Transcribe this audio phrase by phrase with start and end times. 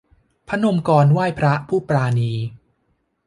[0.49, 2.31] พนมกรไหว้พระผู้ปราณี